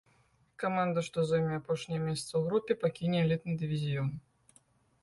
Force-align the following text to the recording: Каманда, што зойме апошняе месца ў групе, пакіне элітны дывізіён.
Каманда, 0.61 1.03
што 1.09 1.25
зойме 1.31 1.53
апошняе 1.61 2.01
месца 2.09 2.27
ў 2.35 2.41
групе, 2.47 2.79
пакіне 2.87 3.17
элітны 3.29 3.53
дывізіён. 3.63 4.15